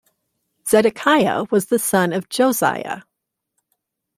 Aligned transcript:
Zedekiah 0.65 1.45
was 1.51 1.67
the 1.67 1.77
son 1.77 2.11
of 2.11 2.27
Josiah. 2.27 3.01